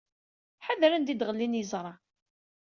[0.65, 1.93] Ḥader anda i d-ɣellin yiẓra.